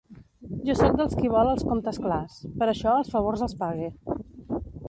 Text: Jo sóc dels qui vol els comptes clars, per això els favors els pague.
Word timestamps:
Jo 0.69 0.75
sóc 0.79 0.95
dels 1.01 1.13
qui 1.19 1.29
vol 1.33 1.51
els 1.51 1.67
comptes 1.73 2.01
clars, 2.07 2.39
per 2.63 2.71
això 2.73 2.97
els 3.03 3.15
favors 3.17 3.45
els 3.49 3.57
pague. 3.63 3.95